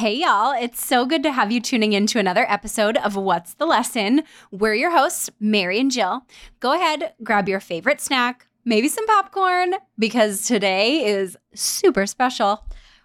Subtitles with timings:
[0.00, 0.54] Hey, y'all.
[0.58, 4.22] It's so good to have you tuning in to another episode of What's the Lesson?
[4.50, 6.24] We're your hosts, Mary and Jill.
[6.58, 12.64] Go ahead, grab your favorite snack, maybe some popcorn, because today is super special.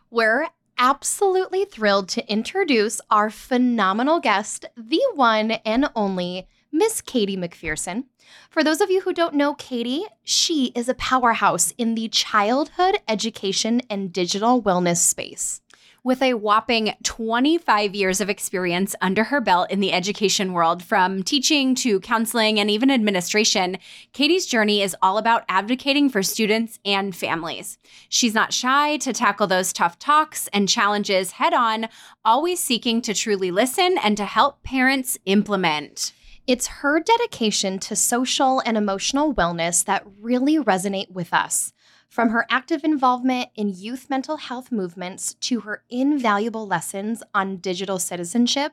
[0.10, 0.48] We're
[0.78, 8.06] absolutely thrilled to introduce our phenomenal guest, the one and only Miss Katey McPherson.
[8.50, 13.00] For those of you who don't know Katey, she is a powerhouse in the childhood
[13.10, 15.62] education and digital wellness space.
[16.06, 21.24] With a whopping 25 years of experience under her belt in the education world, from
[21.24, 23.80] teaching to counseling and even administration,
[24.14, 27.80] Katey's journey is all about advocating for students and families.
[28.08, 31.88] She's not shy to tackle those tough talks and challenges head on,
[32.24, 36.14] always seeking to truly listen and to help parents implement.
[36.46, 41.74] It's her dedication to social and emotional wellness that really resonate with us.
[42.16, 48.00] From her active involvement in youth mental health movements to her invaluable lessons on digital
[48.00, 48.72] citizenship,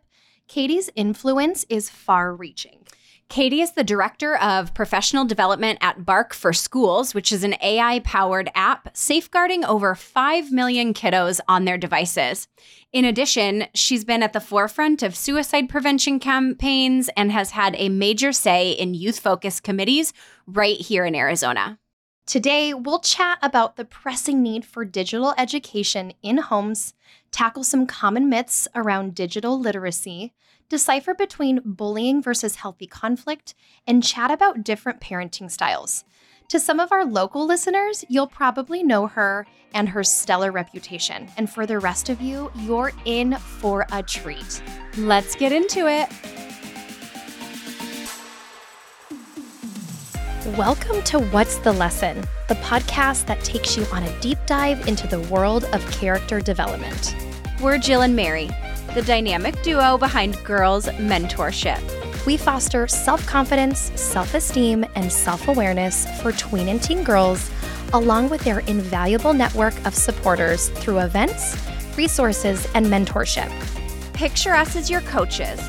[0.49, 2.87] Katey's influence is far reaching.
[3.29, 7.99] Katey is the director of professional development at Bark for Schools, which is an AI
[8.05, 12.47] powered app safeguarding over 5 million kiddos on their devices.
[12.93, 17.89] In addition, she's been at the forefront of suicide prevention campaigns and has had a
[17.89, 20.13] major say in youth focused committees
[20.47, 21.81] right here in Arizona.
[22.25, 26.95] Today, we'll chat about the pressing need for digital education in homes,
[27.33, 30.33] tackle some common myths around digital literacy,
[30.69, 33.55] decipher between bullying versus healthy conflict,
[33.89, 36.05] and chat about different parenting styles.
[36.49, 41.29] To some of our local listeners, you'll probably know her and her stellar reputation.
[41.37, 44.63] And for the rest of you, you're in for a treat.
[44.97, 46.09] Let's get into it.
[50.45, 55.07] Welcome to What's the Lesson, the podcast that takes you on a deep dive into
[55.07, 57.15] the world of character development.
[57.61, 58.51] We're Jill and Mary,
[58.93, 61.81] the dynamic duo behind Girls Mentorship.
[62.27, 67.49] We foster self confidence, self esteem, and self awareness for tween and teen girls,
[67.93, 71.57] along with their invaluable network of supporters through events,
[71.97, 73.49] resources, and mentorship.
[74.13, 75.61] Picture us as your coaches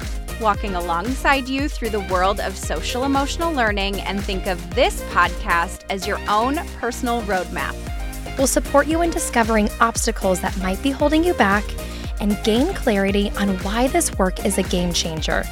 [0.44, 5.86] walking alongside you through the world of social emotional learning and think of this podcast
[5.90, 7.74] as your own personal roadmap.
[8.38, 11.64] We'll support you in discovering obstacles that might be holding you back
[12.24, 15.44] and gain clarity on why this work is a game changer,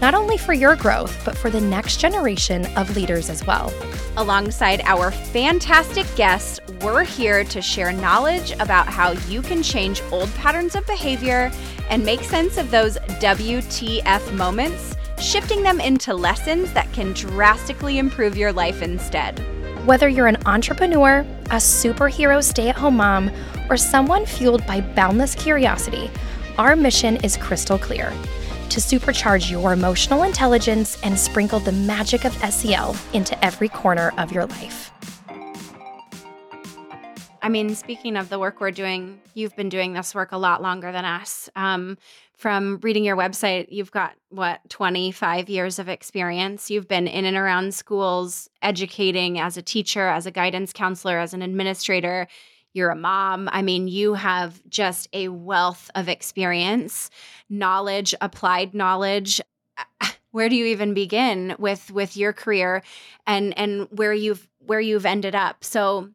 [0.00, 3.72] not only for your growth, but for the next generation of leaders as well.
[4.16, 10.32] Alongside our fantastic guests, we're here to share knowledge about how you can change old
[10.36, 11.50] patterns of behavior
[11.90, 18.36] and make sense of those WTF moments, shifting them into lessons that can drastically improve
[18.36, 19.36] your life instead.
[19.84, 23.32] Whether you're an entrepreneur, a superhero stay at home mom,
[23.70, 26.10] or someone fueled by boundless curiosity,
[26.58, 28.12] our mission is crystal clear
[28.68, 34.30] to supercharge your emotional intelligence and sprinkle the magic of SEL into every corner of
[34.30, 34.92] your life.
[37.42, 40.62] I mean, speaking of the work we're doing, you've been doing this work a lot
[40.62, 41.48] longer than us.
[41.56, 41.96] Um,
[42.34, 46.70] from reading your website, you've got what, 25 years of experience.
[46.70, 51.34] You've been in and around schools, educating as a teacher, as a guidance counselor, as
[51.34, 52.28] an administrator.
[52.72, 53.48] You're a mom.
[53.52, 57.10] I mean, you have just a wealth of experience,
[57.48, 59.40] knowledge, applied knowledge.
[60.30, 62.82] Where do you even begin with with your career
[63.26, 65.64] and and where you've where you've ended up?
[65.64, 66.10] So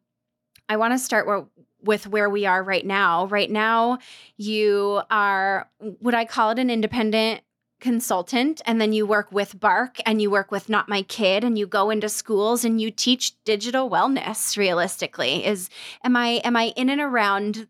[0.68, 1.44] I want to start where,
[1.82, 3.26] with where we are right now.
[3.26, 3.98] Right now,
[4.36, 5.68] you are,
[6.00, 7.42] would I call it an independent
[7.86, 8.60] consultant?
[8.66, 11.68] And then you work with Bark and you work with Not My Kid and you
[11.68, 15.46] go into schools and you teach digital wellness realistically.
[15.46, 15.70] Is,
[16.02, 17.68] am I, am I in and around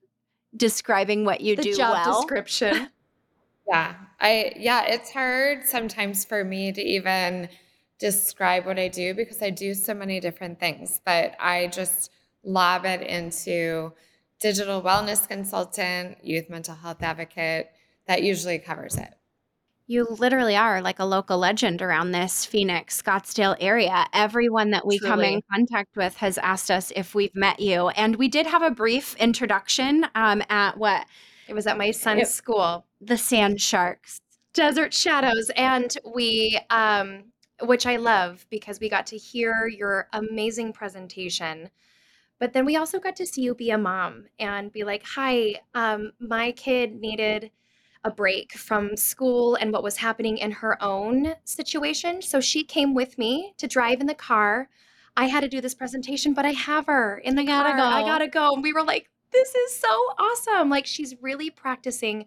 [0.57, 2.21] describing what you the do job well?
[2.21, 2.89] description.
[3.69, 3.95] Yeah.
[4.21, 7.49] I yeah, it's hard sometimes for me to even
[7.99, 12.13] describe what I do because I do so many different things, but I just
[12.45, 13.93] lob it into
[14.41, 17.73] digital wellness consultant, youth mental health advocate.
[18.07, 19.13] That usually covers it.
[19.89, 24.07] You literally are like a local legend around this Phoenix, Scottsdale area.
[24.13, 27.89] Everyone that we come in contact with has asked us if we've met you.
[27.91, 31.07] And we did have a brief introduction um, at what?
[31.47, 34.21] It was at my son's school, The Sand Sharks.
[34.55, 37.25] Desert Shadows, and we, um,
[37.61, 41.71] which I love because we got to hear your amazing presentation.
[42.41, 45.61] But then we also got to see you be a mom and be like, "Hi,
[45.75, 47.51] um, my kid needed
[48.07, 52.95] a break from school and what was happening in her own situation, so she came
[52.95, 54.69] with me to drive in the car.
[55.17, 57.81] I had to do this presentation, but I have her in the gotta car.
[57.81, 59.89] I gotta go." And we were like, "This is so
[60.19, 62.27] awesome!" Like she's really practicing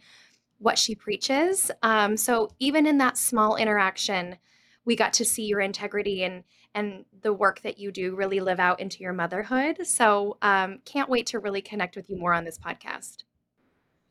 [0.58, 1.72] what she preaches.
[1.82, 4.38] Um, so even in that small interaction,
[4.84, 6.44] we got to see your integrity and
[6.76, 9.88] and the work that you do really live out into your motherhood.
[9.88, 13.24] So um, can't wait to really connect with you more on this podcast.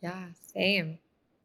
[0.01, 0.99] Yeah, same.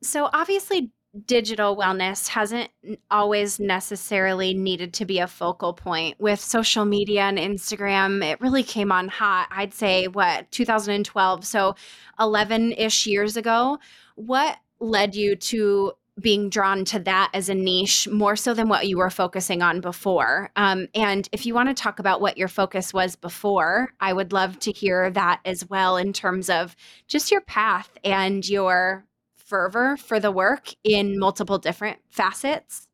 [0.04, 0.92] So obviously
[1.26, 2.70] digital wellness hasn't
[3.12, 8.24] always necessarily needed to be a focal point with social media and Instagram.
[8.24, 11.46] It really came on hot, I'd say, what, 2012.
[11.46, 11.76] So
[12.20, 13.78] 11 ish years ago.
[14.16, 18.88] What led you to being drawn to that as a niche more so than what
[18.88, 20.52] you were focusing on before.
[20.56, 24.32] Um, and if you want to talk about what your focus was before, I would
[24.32, 26.76] love to hear that as well in terms of
[27.08, 29.06] just your path and your
[29.54, 32.88] fervor for the work in multiple different facets?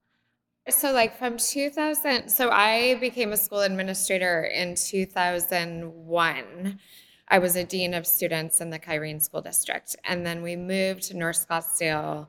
[0.67, 6.79] So, like from 2000, so I became a school administrator in 2001.
[7.29, 9.95] I was a dean of students in the Kyrene School District.
[10.03, 12.27] And then we moved to North Scottsdale,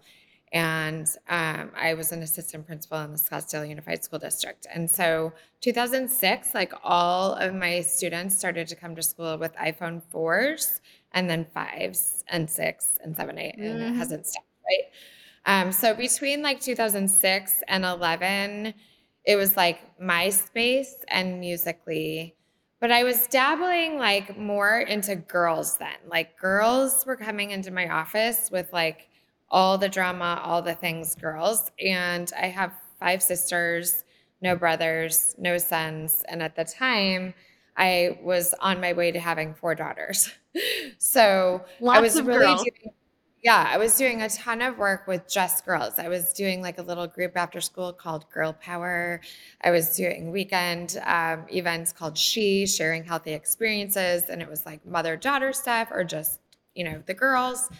[0.52, 4.64] and um, I was an assistant principal in the Scottsdale Unified School District.
[4.72, 10.00] And so, 2006, like all of my students started to come to school with iPhone
[10.14, 10.78] 4s
[11.12, 13.92] and then fives and six and seven, eight, and mm-hmm.
[13.92, 14.90] it hasn't stopped, right?
[15.46, 18.74] Um, so between like 2006 and 11,
[19.24, 22.34] it was like MySpace and Musical.ly.
[22.80, 25.96] But I was dabbling like more into girls then.
[26.08, 29.08] Like girls were coming into my office with like
[29.50, 31.70] all the drama, all the things girls.
[31.78, 34.04] And I have five sisters,
[34.40, 36.24] no brothers, no sons.
[36.28, 37.34] And at the time,
[37.76, 40.30] I was on my way to having four daughters.
[40.98, 42.62] so Lots I was really girls.
[42.62, 42.94] doing,
[43.42, 45.98] yeah, I was doing a ton of work with just girls.
[45.98, 49.20] I was doing like a little group after school called Girl Power.
[49.62, 54.24] I was doing weekend um, events called She, sharing healthy experiences.
[54.28, 56.40] And it was like mother daughter stuff or just,
[56.74, 57.70] you know, the girls.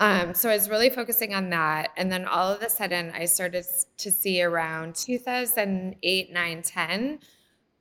[0.00, 1.90] Um, so I was really focusing on that.
[1.96, 3.66] And then all of a sudden, I started
[3.98, 7.18] to see around 2008, 9, 10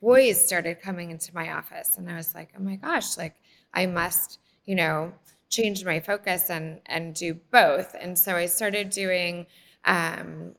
[0.01, 3.35] boys started coming into my office and i was like oh my gosh like
[3.73, 5.13] i must you know
[5.49, 9.45] change my focus and and do both and so i started doing
[9.85, 10.53] um,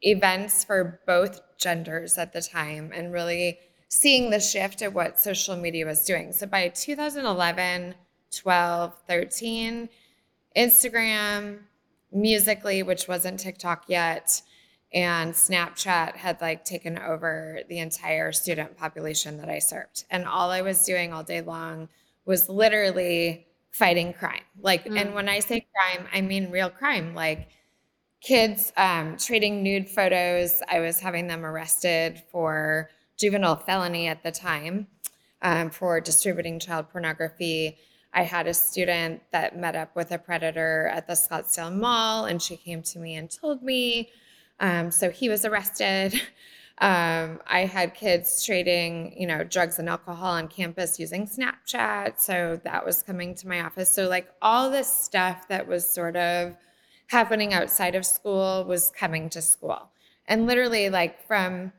[0.00, 5.56] events for both genders at the time and really seeing the shift of what social
[5.56, 7.94] media was doing so by 2011
[8.30, 9.88] 12 13
[10.56, 11.58] instagram
[12.14, 14.42] Musical.ly which wasn't tiktok yet
[14.94, 20.04] and Snapchat had like taken over the entire student population that I served.
[20.10, 21.88] And all I was doing all day long
[22.24, 24.42] was literally fighting crime.
[24.60, 25.00] Like, mm.
[25.00, 27.14] and when I say crime, I mean real crime.
[27.14, 27.48] Like
[28.20, 30.62] kids um, trading nude photos.
[30.68, 34.86] I was having them arrested for juvenile felony at the time
[35.42, 37.78] um, for distributing child pornography.
[38.14, 42.42] I had a student that met up with a predator at the Scottsdale Mall, and
[42.42, 44.10] she came to me and told me
[44.60, 46.14] um, so he was arrested.
[46.78, 52.18] Um, I had kids trading, you know, drugs and alcohol on campus using Snapchat.
[52.18, 53.90] So that was coming to my office.
[53.90, 56.56] So like all this stuff that was sort of
[57.08, 59.90] happening outside of school was coming to school.
[60.26, 61.72] And literally like from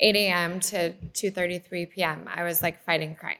[0.00, 0.60] 8 a.m.
[0.60, 3.36] to 2:33 p.m., I was like fighting crime.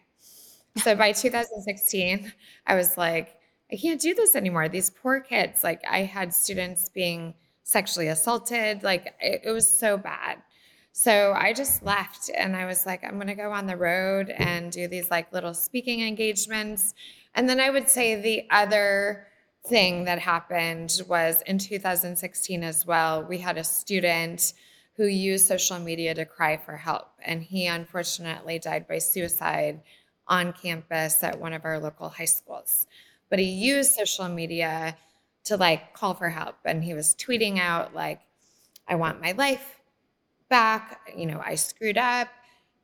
[0.77, 2.33] So by 2016,
[2.67, 3.35] I was like,
[3.73, 4.69] I can't do this anymore.
[4.69, 5.65] These poor kids.
[5.65, 7.35] Like I had students being
[7.65, 8.83] sexually assaulted.
[8.83, 10.39] Like it, it was so bad.
[10.93, 14.31] So I just left and I was like, I'm going to go on the road
[14.31, 16.95] and do these like little speaking engagements.
[17.35, 19.27] And then I would say the other
[19.67, 24.55] thing that happened was in 2016 as well, we had a student
[24.97, 27.09] who used social media to cry for help.
[27.23, 29.81] And he unfortunately died by suicide
[30.27, 32.87] on campus at one of our local high schools.
[33.31, 34.97] But he used social media
[35.45, 36.57] to like call for help.
[36.65, 38.21] And he was tweeting out, like,
[38.89, 39.78] I want my life
[40.49, 41.01] back.
[41.17, 42.29] You know, I screwed up.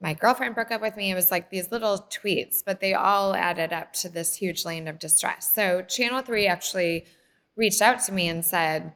[0.00, 1.10] My girlfriend broke up with me.
[1.10, 4.88] It was like these little tweets, but they all added up to this huge lane
[4.88, 5.52] of distress.
[5.52, 7.06] So Channel 3 actually
[7.56, 8.92] reached out to me and said,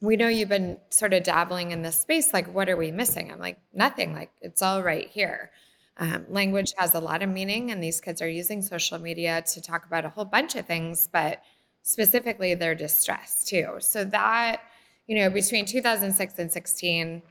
[0.00, 2.32] we know you've been sort of dabbling in this space.
[2.32, 3.32] Like, what are we missing?
[3.32, 4.14] I'm like, nothing.
[4.14, 5.50] Like, it's all right here.
[5.96, 9.60] Um, language has a lot of meaning, and these kids are using social media to
[9.62, 11.42] talk about a whole bunch of things, but
[11.82, 13.76] specifically their distress too.
[13.78, 14.62] So that,
[15.06, 17.22] you know, between 2006 and 16,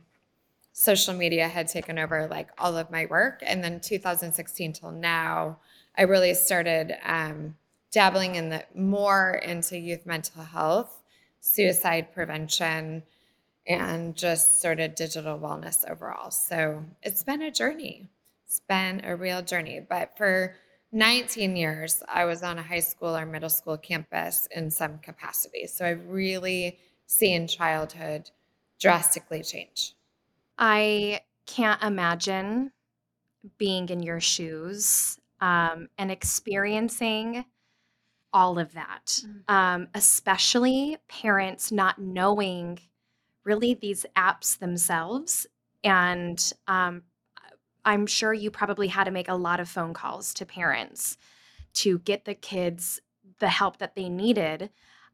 [0.74, 3.42] social media had taken over like all of my work.
[3.46, 5.60] And then 2016 till now,
[5.96, 7.56] I really started um,
[7.92, 11.02] dabbling in the more into youth mental health,
[11.40, 13.04] suicide prevention,
[13.68, 16.32] and just sort of digital wellness overall.
[16.32, 18.10] So it's been a journey.
[18.48, 19.80] It's been a real journey.
[19.88, 20.56] But for
[20.92, 25.68] 19 years, I was on a high school or middle school campus in some capacity.
[25.68, 28.32] So I've really see in childhood
[28.80, 29.94] drastically change.
[30.58, 32.72] I can't imagine
[33.58, 37.46] being in your shoes um, and experiencing
[38.34, 39.44] all of that, Mm.
[39.50, 42.80] um, especially parents not knowing
[43.44, 45.48] really these apps themselves.
[45.84, 47.04] And um,
[47.86, 51.18] I'm sure you probably had to make a lot of phone calls to parents
[51.76, 53.02] to get the kids
[53.40, 54.70] the help that they needed.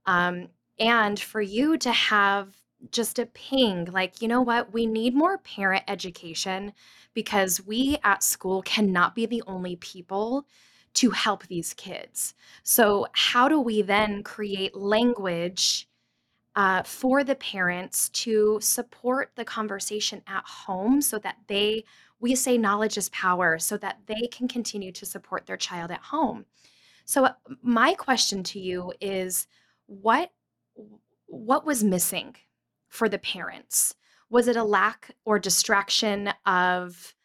[0.05, 2.58] Um, and for you to have
[2.91, 6.73] just a ping like, you know what, we need more parent education
[7.13, 10.45] because we at school cannot be the only people
[10.95, 12.33] to help these kids.
[12.63, 15.87] So, how do we then create language
[16.55, 21.83] uh, for the parents to support the conversation at home so that they,
[22.19, 26.01] we say knowledge is power, so that they can continue to support their child at
[26.01, 26.45] home?
[27.05, 29.47] So, uh, my question to you is
[29.85, 30.31] what
[31.27, 32.35] what was missing
[32.89, 33.95] for the parents?
[34.29, 37.15] Was it a lack or distraction of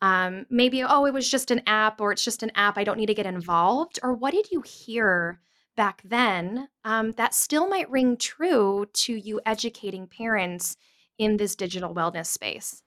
[0.00, 2.76] um, maybe, oh, it was just an app or it's just an app.
[2.76, 3.98] I don't need to get involved.
[4.02, 5.40] Or what did you hear
[5.76, 10.76] back then um, that still might ring true to you educating parents
[11.18, 12.82] in this digital wellness space?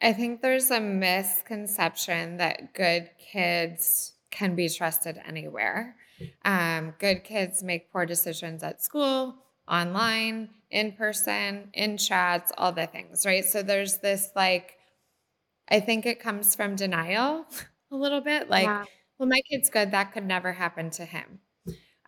[0.00, 5.96] I think there's a misconception that good kids can be trusted anywhere.
[6.44, 9.34] Um, good kids make poor decisions at school,
[9.68, 13.44] online, in person, in chats, all the things, right?
[13.44, 14.78] So there's this like,
[15.68, 17.46] I think it comes from denial
[17.90, 18.84] a little bit like, Yeah.
[19.18, 19.92] well, my kid's good.
[19.92, 21.40] That could never happen to him.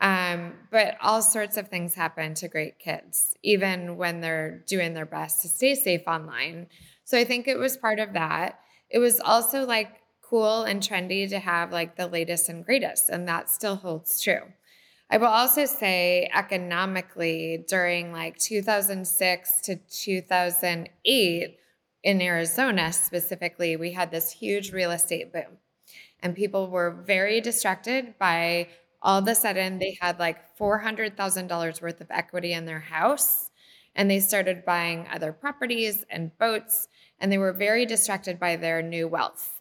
[0.00, 5.06] Um, but all sorts of things happen to great kids, even when they're doing their
[5.06, 6.68] best to stay safe online.
[7.04, 8.60] So I think it was part of that.
[8.90, 13.26] It was also like cool and trendy to have like the latest and greatest, and
[13.28, 14.52] that still holds true.
[15.08, 21.58] I will also say economically during like 2006 to 2008
[22.02, 25.58] in Arizona specifically, we had this huge real estate boom.
[26.20, 28.68] And people were very distracted by
[29.00, 33.50] all of a sudden they had like $400,000 worth of equity in their house
[33.94, 36.88] and they started buying other properties and boats
[37.20, 39.60] and they were very distracted by their new wealth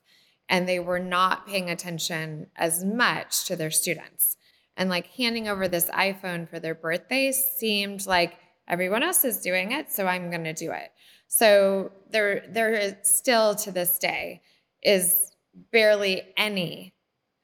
[0.50, 4.35] and they were not paying attention as much to their students
[4.77, 9.72] and like handing over this iphone for their birthday seemed like everyone else is doing
[9.72, 10.91] it so i'm going to do it.
[11.27, 14.41] So there there is still to this day
[14.84, 15.32] is
[15.72, 16.94] barely any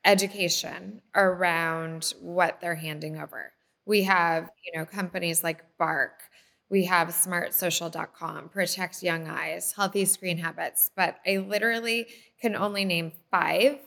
[0.05, 3.51] education around what they're handing over.
[3.85, 6.21] We have you know companies like bark.
[6.69, 12.07] We have smartsocial.com, Protect Young Eyes, Healthy Screen Habits, but I literally
[12.39, 13.79] can only name five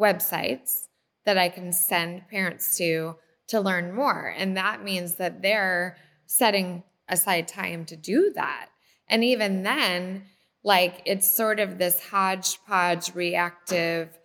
[0.00, 0.88] websites
[1.24, 3.16] that I can send parents to
[3.46, 4.34] to learn more.
[4.36, 8.70] And that means that they're setting aside time to do that.
[9.08, 10.24] And even then,
[10.62, 14.18] like it's sort of this hodgepodge reactive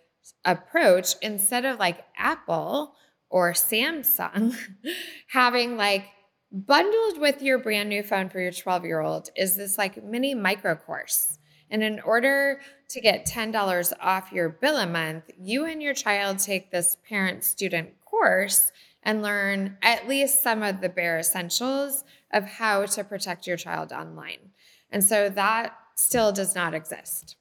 [0.45, 2.95] approach instead of like Apple
[3.29, 4.55] or Samsung
[5.27, 6.05] having like
[6.51, 10.33] bundled with your brand new phone for your 12 year old is this like mini
[10.33, 11.38] micro course.
[11.71, 16.39] And in order to get $10 off your bill a month, you and your child
[16.39, 18.71] take this parent student course
[19.03, 23.91] and learn at least some of the bare essentials of how to protect your child
[23.93, 24.51] online.
[24.91, 27.35] And so that still does not exist.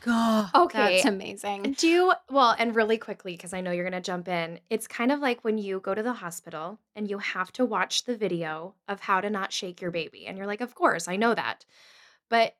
[0.00, 0.96] God, Okay.
[0.96, 1.76] that's amazing.
[1.78, 4.88] Do you, well, and really quickly, because I know you're going to jump in, it's
[4.88, 8.16] kind of like when you go to the hospital and you have to watch the
[8.16, 10.26] video of how to not shake your baby.
[10.26, 11.64] And you're like, of course, I know that.
[12.28, 12.56] But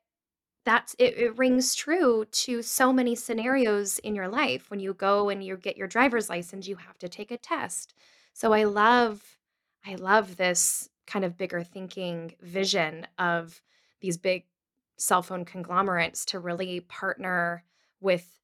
[0.65, 4.69] that's it, it rings true to so many scenarios in your life.
[4.69, 7.93] When you go and you get your driver's license, you have to take a test.
[8.33, 9.37] So I love,
[9.85, 13.61] I love this kind of bigger thinking vision of
[14.01, 14.45] these big
[14.97, 17.63] cell phone conglomerates to really partner
[17.99, 18.39] with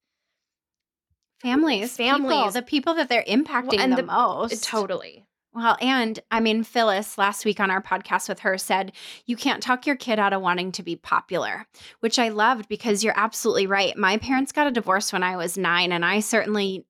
[1.40, 2.52] Families, people, Families.
[2.52, 4.62] the people that they're impacting and the, the- uh, most.
[4.62, 5.24] totally.
[5.52, 8.92] Well, and I mean, Phyllis last week on our podcast with her said,
[9.26, 11.66] you can't talk your kid out of wanting to be popular,
[11.98, 13.96] which I loved because you're absolutely right.
[13.96, 16.86] My parents got a divorce when I was nine, and I certainly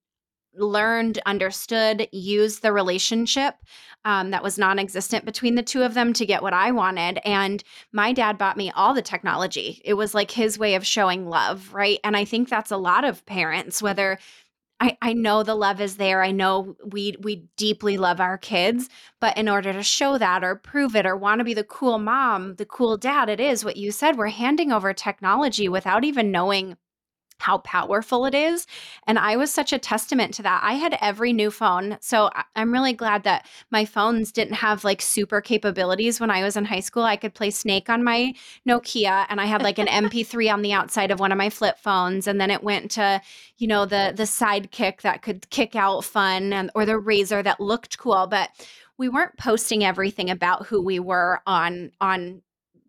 [0.55, 3.55] learned, understood, used the relationship
[4.05, 7.19] um, that was non existent between the two of them to get what I wanted.
[7.25, 7.62] And
[7.93, 9.81] my dad bought me all the technology.
[9.85, 11.99] It was like his way of showing love, right?
[12.05, 14.19] And I think that's a lot of parents, whether
[14.82, 16.22] I, I know the love is there.
[16.22, 18.88] I know we we deeply love our kids,
[19.20, 21.99] but in order to show that or prove it or want to be the cool
[21.99, 24.16] mom, the cool dad, it is what you said.
[24.16, 26.78] We're handing over technology without even knowing
[27.40, 28.66] how powerful it is.
[29.06, 30.61] And I was such a testament to that.
[30.62, 31.99] I had every new phone.
[32.00, 36.56] So I'm really glad that my phones didn't have like super capabilities when I was
[36.56, 37.02] in high school.
[37.02, 38.35] I could play Snake on my
[38.68, 41.78] Nokia and I had like an MP3 on the outside of one of my flip
[41.78, 42.26] phones.
[42.26, 43.20] And then it went to,
[43.59, 47.61] you know, the the sidekick that could kick out fun and or the razor that
[47.61, 48.26] looked cool.
[48.26, 48.50] But
[48.99, 52.42] we weren't posting everything about who we were on on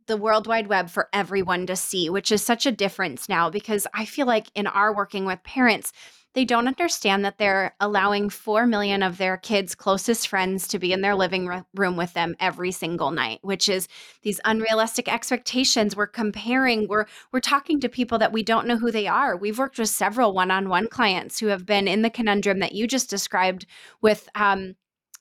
[0.07, 3.87] the World Wide Web for everyone to see, which is such a difference now because
[3.93, 5.93] I feel like in our working with parents,
[6.33, 10.93] they don't understand that they're allowing 4 million of their kids' closest friends to be
[10.93, 13.89] in their living room with them every single night, which is
[14.21, 15.95] these unrealistic expectations.
[15.95, 19.35] We're comparing, we're we're talking to people that we don't know who they are.
[19.35, 23.09] We've worked with several one-on-one clients who have been in the conundrum that you just
[23.09, 23.65] described
[24.01, 24.75] with um,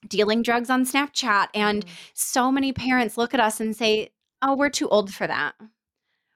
[0.09, 1.49] dealing drugs on Snapchat.
[1.55, 1.95] And mm-hmm.
[2.15, 4.11] so many parents look at us and say,
[4.43, 5.55] Oh, we're too old for that.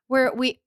[0.08, 0.60] We're we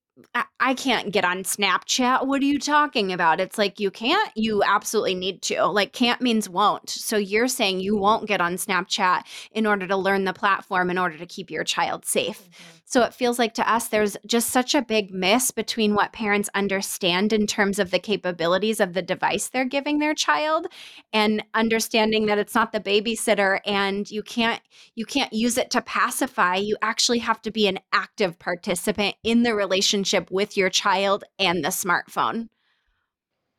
[0.60, 2.25] I, can't get on Snapchat.
[2.25, 3.39] What are you talking about?
[3.39, 5.65] It's like you can't, you absolutely need to.
[5.67, 6.89] Like can't means won't.
[6.89, 10.98] So you're saying you won't get on Snapchat in order to learn the platform in
[10.98, 12.41] order to keep your child safe.
[12.41, 12.74] Mm-hmm.
[12.89, 16.50] So it feels like to us, there's just such a big miss between what parents
[16.56, 20.67] understand in terms of the capabilities of the device they're giving their child
[21.12, 24.62] and understanding that it's not the babysitter and you can't
[24.96, 26.56] you can't use it to pacify.
[26.56, 31.65] You actually have to be an active participant in the relationship with your child and
[31.65, 32.48] the smartphone.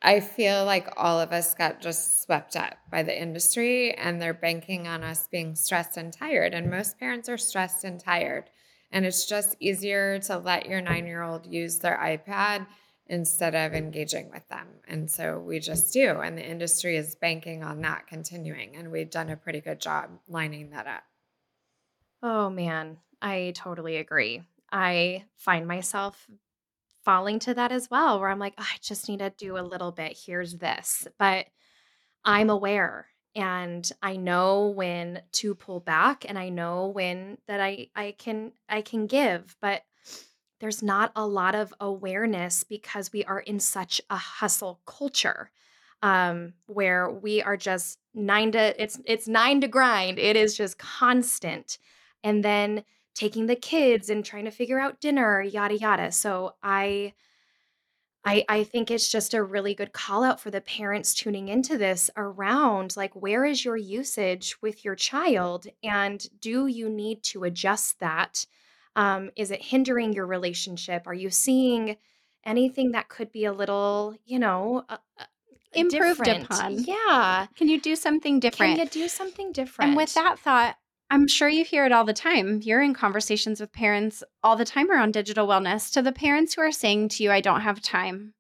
[0.01, 4.33] I feel like all of us got just swept up by the industry and they're
[4.33, 6.55] banking on us being stressed and tired.
[6.55, 8.49] And most parents are stressed and tired.
[8.91, 12.67] And it's just easier to let your nine year old use their iPad
[13.07, 14.67] instead of engaging with them.
[14.87, 16.21] And so we just do.
[16.21, 18.77] And the industry is banking on that continuing.
[18.77, 21.03] And we've done a pretty good job lining that up.
[22.23, 22.99] Oh, man.
[23.21, 24.43] I totally agree.
[24.71, 26.27] I find myself
[27.05, 29.61] falling to that as well, where I'm like, oh, I just need to do a
[29.61, 30.19] little bit.
[30.27, 31.09] Here's this.
[31.19, 31.47] But
[32.25, 37.89] I'm aware and I know when to pull back and I know when that I
[37.95, 39.83] I can I can give but
[40.61, 45.51] there's not a lot of awareness because we are in such a hustle culture
[46.03, 50.79] um where we are just 9 to it's it's 9 to grind it is just
[50.79, 51.79] constant
[52.25, 56.13] and then taking the kids and trying to figure out dinner yada yada.
[56.13, 57.15] So I
[58.25, 61.79] I, I think it's just a really good call out for the parents tuning into
[61.79, 65.67] this around like where is your usage with your child?
[65.83, 68.45] And do you need to adjust that?
[68.97, 71.07] Um, is it hindering your relationship?
[71.07, 71.97] Are you seeing
[72.45, 75.25] anything that could be a little you know uh, uh
[75.73, 76.45] improved different?
[76.45, 76.85] upon.
[76.85, 77.47] Yeah.
[77.57, 80.77] Can you do something different can you do something different and with that thought
[81.11, 82.61] I'm sure you hear it all the time.
[82.63, 85.91] You're in conversations with parents all the time around digital wellness.
[85.93, 88.35] To the parents who are saying to you, I don't have time,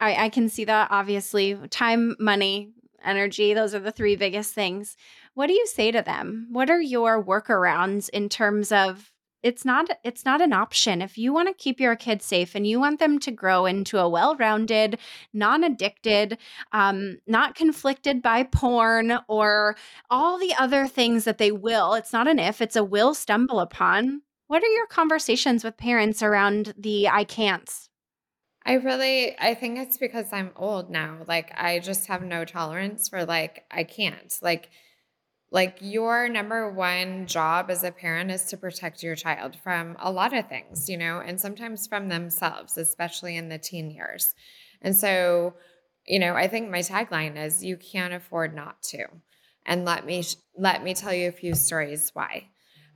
[0.00, 1.54] I, I can see that obviously.
[1.70, 2.72] Time, money,
[3.04, 4.96] energy, those are the three biggest things.
[5.34, 6.48] What do you say to them?
[6.50, 9.10] What are your workarounds in terms of
[9.42, 12.66] it's not it's not an option if you want to keep your kids safe and
[12.66, 14.98] you want them to grow into a well-rounded
[15.32, 16.38] non-addicted
[16.72, 19.76] um, not conflicted by porn or
[20.10, 23.60] all the other things that they will it's not an if it's a will stumble
[23.60, 27.88] upon what are your conversations with parents around the i can'ts
[28.66, 31.20] I really I think it's because I'm old now.
[31.26, 34.36] Like I just have no tolerance for like I can't.
[34.42, 34.68] Like
[35.50, 40.12] like your number one job as a parent is to protect your child from a
[40.12, 44.34] lot of things, you know, and sometimes from themselves, especially in the teen years.
[44.82, 45.54] And so,
[46.06, 49.06] you know, I think my tagline is you can't afford not to.
[49.64, 50.22] And let me
[50.56, 52.48] let me tell you a few stories why.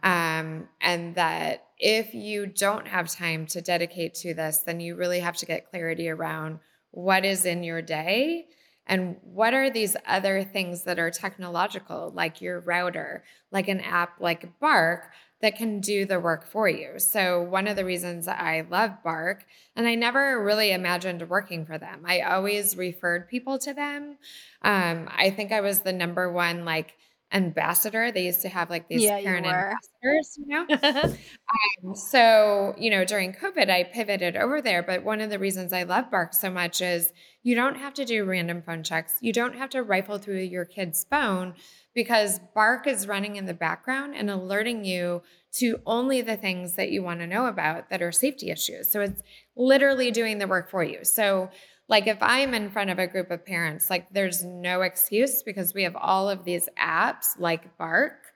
[0.02, 5.20] Um, and that if you don't have time to dedicate to this, then you really
[5.20, 6.58] have to get clarity around
[6.90, 8.46] what is in your day
[8.86, 14.20] and what are these other things that are technological, like your router, like an app
[14.20, 16.98] like Bark, that can do the work for you.
[16.98, 21.78] So, one of the reasons I love Bark, and I never really imagined working for
[21.78, 24.18] them, I always referred people to them.
[24.62, 26.94] Um, I think I was the number one, like,
[27.32, 28.12] ambassador.
[28.12, 30.66] They used to have like these yeah, parent ambassadors, you know?
[31.84, 34.82] um, so, you know, during COVID, I pivoted over there.
[34.82, 38.04] But one of the reasons I love Bark so much is you don't have to
[38.04, 39.14] do random phone checks.
[39.20, 41.54] You don't have to rifle through your kid's phone
[41.94, 45.22] because Bark is running in the background and alerting you
[45.54, 48.90] to only the things that you want to know about that are safety issues.
[48.90, 49.22] So it's
[49.56, 51.04] literally doing the work for you.
[51.04, 51.50] So
[51.92, 55.74] like if I'm in front of a group of parents, like there's no excuse because
[55.74, 58.32] we have all of these apps like Bark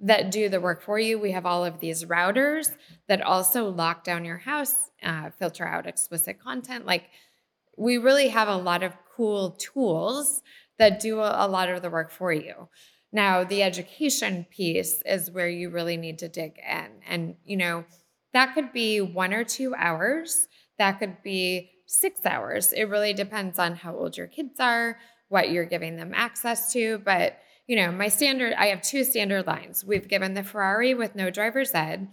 [0.00, 1.16] that do the work for you.
[1.16, 2.74] We have all of these routers
[3.06, 6.84] that also lock down your house, uh, filter out explicit content.
[6.84, 7.04] Like
[7.78, 10.42] we really have a lot of cool tools
[10.80, 12.68] that do a lot of the work for you.
[13.12, 16.88] Now, the education piece is where you really need to dig in.
[17.06, 17.84] And, you know,
[18.32, 22.72] that could be one or two hours, that could be six hours.
[22.72, 26.98] It really depends on how old your kids are, what you're giving them access to.
[26.98, 29.84] But, you know, my standard, I have two standard lines.
[29.84, 32.08] We've given the Ferrari with no driver's ed,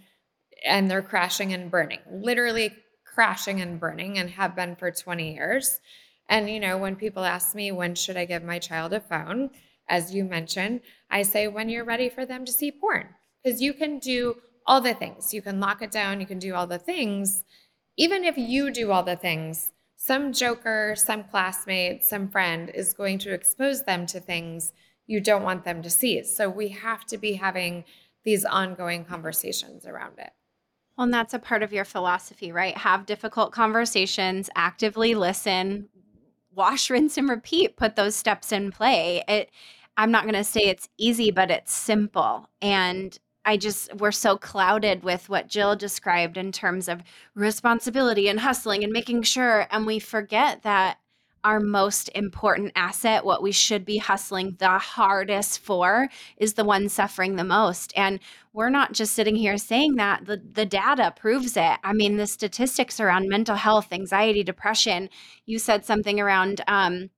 [0.64, 5.80] and they're crashing and burning, literally crashing and burning, and have been for 20 years.
[6.28, 9.50] And, you know, when people ask me, when should I give my child a phone?
[9.88, 13.08] As you mentioned, I say, when you're ready for them to see porn,
[13.42, 15.34] because you can do all the things.
[15.34, 17.44] You can lock it down, you can do all the things.
[17.96, 23.18] Even if you do all the things, some joker, some classmate, some friend is going
[23.20, 24.72] to expose them to things
[25.06, 26.22] you don't want them to see.
[26.24, 27.84] So we have to be having
[28.24, 30.30] these ongoing conversations around it.
[30.96, 32.76] Well, and that's a part of your philosophy, right?
[32.76, 35.88] Have difficult conversations, actively listen,
[36.54, 39.22] wash, rinse, and repeat, put those steps in play.
[39.28, 39.50] It
[39.96, 42.48] I'm not going to say it's easy, but it's simple.
[42.60, 47.02] And I just, we're so clouded with what Jill described in terms of
[47.34, 49.66] responsibility and hustling and making sure.
[49.70, 50.98] And we forget that
[51.44, 56.88] our most important asset, what we should be hustling the hardest for, is the one
[56.88, 57.92] suffering the most.
[57.94, 58.18] And
[58.54, 61.76] we're not just sitting here saying that, the, the data proves it.
[61.84, 65.10] I mean, the statistics around mental health, anxiety, depression,
[65.44, 67.10] you said something around, um,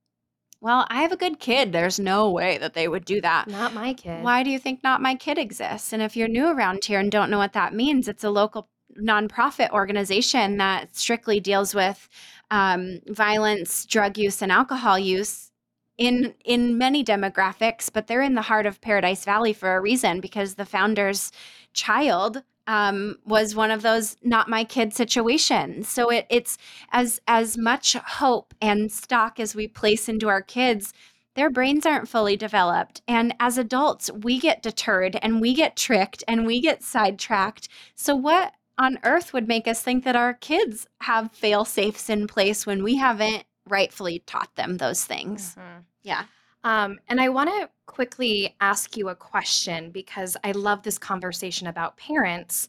[0.61, 1.73] well, I have a good kid.
[1.73, 3.49] There's no way that they would do that.
[3.49, 4.23] Not my kid.
[4.23, 5.93] Why do you think Not My Kid exists?
[5.93, 8.69] And if you're new around here and don't know what that means, it's a local
[8.99, 12.09] nonprofit organization that strictly deals with
[12.51, 15.51] um, violence, drug use, and alcohol use
[15.99, 17.91] in in many demographics.
[17.93, 21.33] But they're in the heart of Paradise Valley for a reason because the founder's
[21.75, 25.89] child um, was one of those not my kid situations.
[25.89, 26.59] So it, it's
[26.93, 30.93] as as much hope and stock as we place into our kids.
[31.35, 33.03] Their brains aren't fully developed.
[33.07, 37.69] And as adults, we get deterred and we get tricked and we get sidetracked.
[37.95, 42.27] So, what on earth would make us think that our kids have fail safes in
[42.27, 45.55] place when we haven't rightfully taught them those things?
[45.55, 45.81] Mm-hmm.
[46.03, 46.25] Yeah.
[46.65, 51.69] Um, and I want to quickly ask you a question because I love this conversation
[51.69, 52.69] about parents.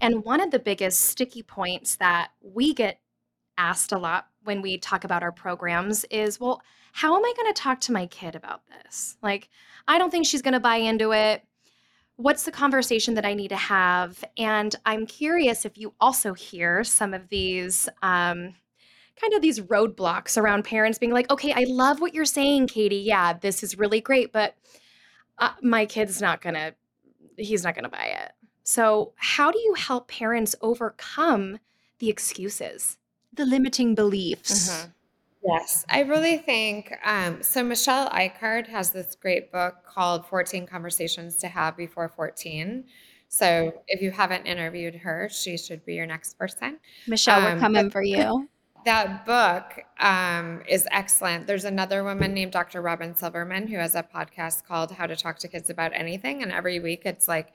[0.00, 3.00] And one of the biggest sticky points that we get
[3.56, 7.52] asked a lot when we talk about our programs is well, how am I going
[7.52, 9.16] to talk to my kid about this?
[9.22, 9.48] Like,
[9.86, 11.42] I don't think she's going to buy into it.
[12.16, 14.24] What's the conversation that I need to have?
[14.36, 18.54] And I'm curious if you also hear some of these um,
[19.20, 23.04] kind of these roadblocks around parents being like, okay, I love what you're saying, Katey.
[23.04, 24.54] Yeah, this is really great, but
[25.38, 26.74] uh, my kid's not gonna,
[27.36, 28.32] he's not gonna buy it.
[28.64, 31.58] So, how do you help parents overcome
[32.00, 32.98] the excuses,
[33.32, 34.68] the limiting beliefs?
[34.68, 34.90] Mm-hmm.
[35.44, 37.62] Yes, I really think um, so.
[37.62, 42.84] Michelle Icard has this great book called 14 Conversations to Have Before 14.
[43.28, 46.78] So, if you haven't interviewed her, she should be your next person.
[47.06, 48.48] Michelle, um, we're coming for you
[48.84, 51.46] that book um, is excellent.
[51.46, 52.80] There's another woman named Dr.
[52.80, 56.42] Robyn Silverman who has a podcast called How to Talk to Kids About Anything.
[56.42, 57.52] And every week it's like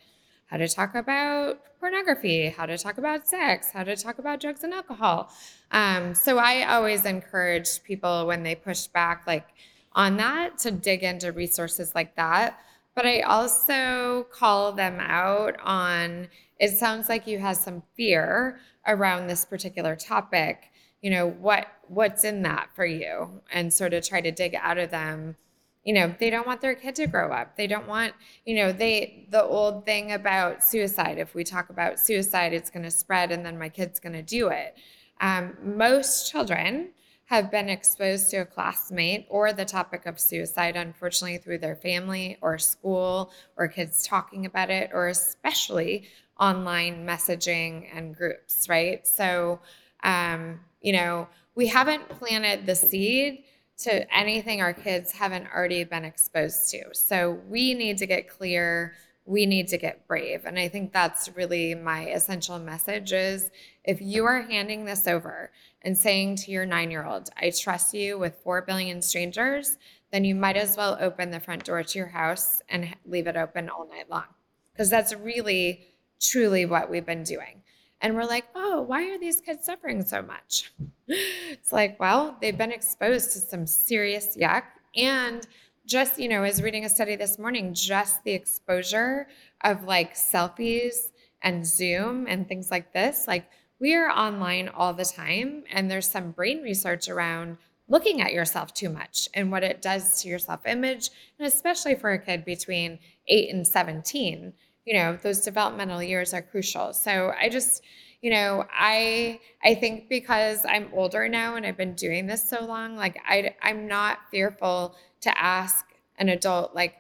[0.48, 4.64] how to talk about pornography, how to talk about sex, how to talk about drugs
[4.64, 5.32] and alcohol.
[5.72, 9.48] Um, so I always encourage people when they push back, like
[9.94, 12.60] on that, to dig into resources like that.
[12.96, 16.28] But I also call them out on
[16.60, 20.72] it sounds like you have some fear around this particular topic
[21.04, 23.42] you know what what's in that for you?
[23.52, 25.36] And sort of try to dig out of them.
[25.84, 27.58] You know they don't want their kid to grow up.
[27.58, 28.14] They don't want
[28.46, 32.84] you know they the old thing about suicide if we talk about suicide it's going
[32.84, 34.78] to spread and then my kid's going to do it.
[35.20, 36.90] Um, most children
[37.26, 42.38] have been exposed to a classmate or the topic of suicide unfortunately through their family
[42.42, 46.08] or school or kids talking about it or especially
[46.40, 49.06] online messaging and groups right?
[49.06, 49.60] So
[50.04, 53.44] um, you know, we haven't planted the seed
[53.80, 56.84] to anything our kids haven't already been exposed to.
[56.94, 58.94] So we need to get clear,
[59.26, 60.46] we need to get brave.
[60.46, 63.50] And I think that's really my essential message is
[63.84, 68.36] if you are handing this over and saying to your 9-year-old, "I trust you with
[68.44, 69.78] 4 billion strangers,"
[70.12, 73.36] then you might as well open the front door to your house and leave it
[73.36, 74.28] open all night long.
[74.72, 75.88] Because that's really
[76.20, 77.63] truly what we've been doing.
[78.04, 80.72] And we're like, oh, why are these kids suffering so much?
[81.08, 84.64] It's like, well, they've been exposed to some serious yuck.
[84.96, 85.48] And
[85.86, 89.28] just, you know, I was reading a study this morning, just the exposure
[89.64, 91.12] of like selfies
[91.42, 95.64] and Zoom and things like this, like we are online all the time.
[95.72, 100.22] And there's some brain research around looking at yourself too much and what it does
[100.22, 101.10] to your self image.
[101.38, 104.54] And especially for a kid between eight and 17,
[104.86, 106.94] you know, those developmental years are crucial.
[106.94, 107.84] So I just,
[108.22, 112.66] you know, I I think because I'm older now and I've been doing this so
[112.66, 115.86] long, like I I'm not fearful to ask
[116.18, 116.96] an adult like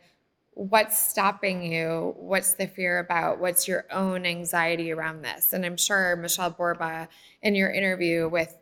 [0.55, 2.13] what's stopping you?
[2.17, 3.39] What's the fear about?
[3.39, 5.53] What's your own anxiety around this?
[5.53, 7.07] And i'm sure michele borba
[7.41, 8.55] in your interview with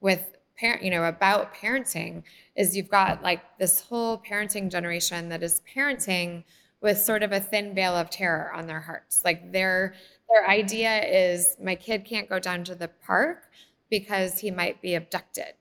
[0.00, 2.22] with parent you know about parenting
[2.56, 6.44] is you've got like this whole parenting generation that is parenting
[6.80, 9.94] with sort of a thin veil of terror on their hearts like their
[10.28, 13.48] their idea is my kid can't go down to the park
[13.90, 15.54] because he might be abducted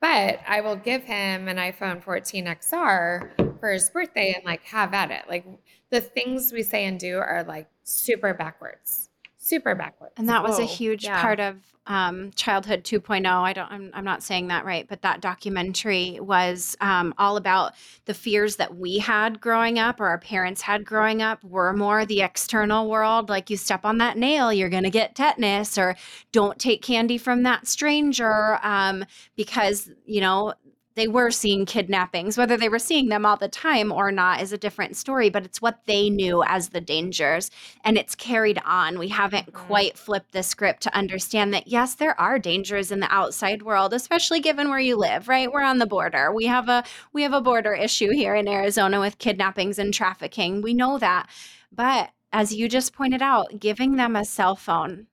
[0.00, 4.94] but I will give him an iPhone 14 XR for his birthday and like have
[4.94, 5.24] at it.
[5.28, 5.44] Like
[5.90, 10.12] the things we say and do are like super backwards super backwards.
[10.16, 10.64] And that was Whoa.
[10.64, 11.20] a huge yeah.
[11.20, 11.56] part of
[11.90, 13.26] um, Childhood 2.0.
[13.26, 17.72] I don't, I'm, I'm, not saying that right, but that documentary was um, all about
[18.04, 22.06] the fears that we had growing up or our parents had growing up were more
[22.06, 23.28] the external world.
[23.28, 25.96] Like you step on that nail, you're going to get tetanus, or
[26.30, 30.54] don't take candy from that stranger um, because, you know,
[31.00, 32.36] they were seeing kidnappings.
[32.36, 35.46] Whether they were seeing them all the time or not is a different story, but
[35.46, 37.50] it's what they knew as the dangers.
[37.84, 38.98] And it's carried on.
[38.98, 39.66] We haven't mm-hmm.
[39.66, 43.94] quite flipped the script to understand that, yes, there are dangers in the outside world,
[43.94, 45.50] especially given where you live, right?
[45.50, 46.34] We're on the border.
[46.34, 46.84] We have a
[47.14, 50.60] we have a border issue here in Arizona with kidnappings and trafficking.
[50.60, 51.30] We know that.
[51.72, 55.06] But as you just pointed out, giving them a cell phone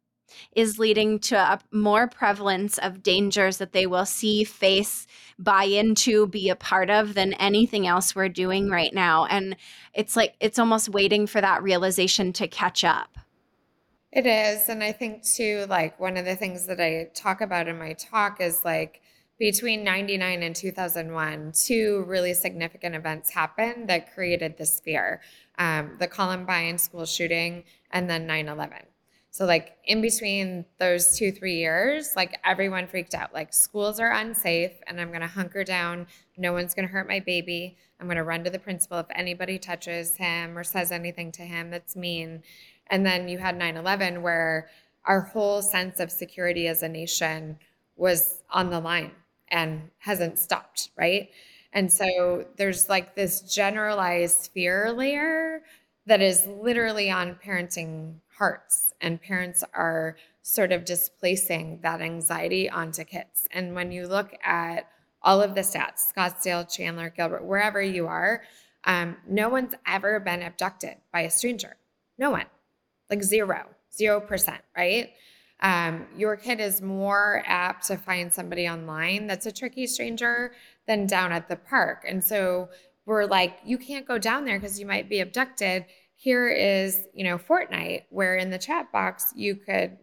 [0.55, 5.07] is leading to a more prevalence of dangers that they will see, face,
[5.39, 9.25] buy into, be a part of than anything else we're doing right now.
[9.25, 9.55] And
[9.93, 13.17] it's like it's almost waiting for that realization to catch up.
[14.11, 14.69] It is.
[14.69, 17.93] And I think, too, like one of the things that I talk about in my
[17.93, 19.01] talk is like,
[19.39, 25.21] between 99 and 2001, two really significant events happened that created this fear
[25.57, 28.79] um, the Columbine school shooting and then 9 11.
[29.37, 33.35] So like in between those two, three years, like everyone freaked out.
[33.35, 36.07] Like schools are unsafe and I'm gonna hunker down.
[36.37, 37.77] No one's gonna hurt my baby.
[37.99, 41.69] I'm gonna run to the principal if anybody touches him or says anything to him
[41.69, 42.41] that's mean.
[42.87, 44.69] And then you had 9-11 where
[45.05, 47.59] our whole sense of security as a nation
[47.95, 49.11] was on the line
[49.49, 51.29] and hasn't stopped, right?
[51.73, 55.61] And so there's like this generalized fear layer
[56.07, 63.03] that is literally on parenting hearts and parents are sort of displacing that anxiety onto
[63.03, 63.47] kids.
[63.51, 64.87] And when you look at
[65.21, 68.43] all of the stats, Scottsdale, Chandler, Gilbert, wherever you are,
[68.85, 71.75] um, no one's ever been abducted by a stranger.
[72.17, 72.45] No one,
[73.09, 75.11] like zero, zero percent, right?
[75.59, 80.53] Um, your kid is more apt to find somebody online that's a tricky stranger
[80.87, 82.05] than down at the park.
[82.07, 82.69] And so
[83.05, 85.85] we're like, you can't go down there because you might be abducted
[86.17, 89.97] here is, you know, Fortnite, where in the chat box you could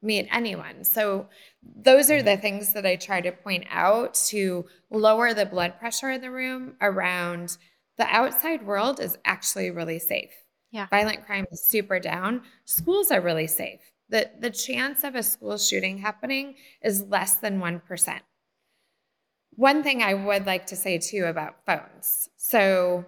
[0.00, 0.82] meet anyone.
[0.82, 1.28] So
[1.62, 2.40] those are the mm-hmm.
[2.40, 6.74] things that I try to point out to lower the blood pressure in the room
[6.80, 7.58] around
[7.98, 10.30] the outside world is actually really safe.
[10.70, 10.86] Yeah.
[10.88, 12.42] Violent crime is super down.
[12.64, 13.80] Schools are really safe.
[14.08, 18.20] The the chance of a school shooting happening is less than 1%.
[19.50, 22.30] One thing I would like to say too about phones.
[22.36, 23.04] So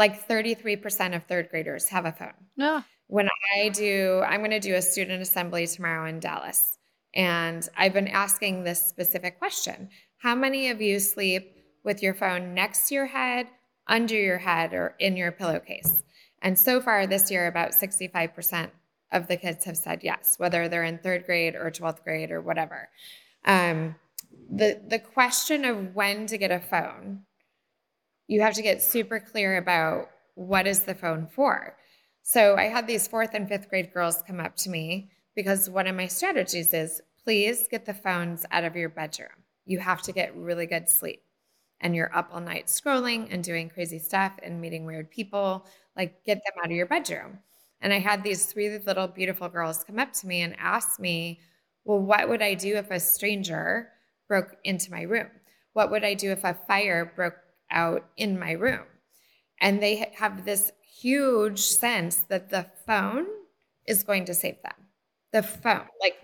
[0.00, 2.32] like 33% of third graders have a phone.
[2.56, 2.82] No.
[3.08, 6.78] When I do, I'm going to do a student assembly tomorrow in Dallas.
[7.14, 12.54] And I've been asking this specific question How many of you sleep with your phone
[12.54, 13.48] next to your head,
[13.86, 16.02] under your head, or in your pillowcase?
[16.40, 18.70] And so far this year, about 65%
[19.12, 22.40] of the kids have said yes, whether they're in third grade or 12th grade or
[22.40, 22.88] whatever.
[23.44, 23.96] Um,
[24.50, 27.24] the, the question of when to get a phone
[28.30, 31.74] you have to get super clear about what is the phone for.
[32.22, 35.88] So I had these fourth and fifth grade girls come up to me because one
[35.88, 39.30] of my strategies is please get the phones out of your bedroom.
[39.64, 41.24] You have to get really good sleep.
[41.80, 45.66] And you're up all night scrolling and doing crazy stuff and meeting weird people.
[45.96, 47.40] Like, get them out of your bedroom.
[47.80, 51.40] And I had these three little beautiful girls come up to me and ask me,
[51.84, 53.88] Well, what would I do if a stranger
[54.28, 55.30] broke into my room?
[55.72, 57.34] What would I do if a fire broke
[57.70, 58.84] out in my room.
[59.60, 63.26] And they have this huge sense that the phone
[63.86, 64.72] is going to save them.
[65.32, 65.86] The phone.
[66.00, 66.16] Like,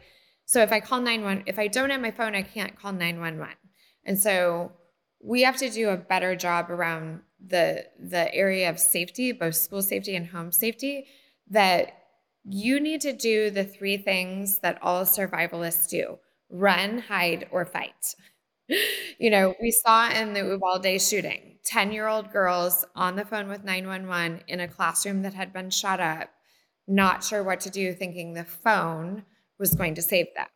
[0.46, 3.56] so if I call 911, if I don't have my phone, I can't call 911.
[4.04, 4.72] And so
[5.20, 9.82] we have to do a better job around the the area of safety, both school
[9.82, 11.06] safety and home safety,
[11.50, 11.92] that
[12.44, 18.14] you need to do the three things that all survivalists do run, hide, or fight.
[19.18, 23.48] You know, we saw in the Uvalde shooting 10 year old girls on the phone
[23.48, 26.30] with 911 in a classroom that had been shot up,
[26.86, 29.24] not sure what to do, thinking the phone
[29.58, 30.46] was going to save them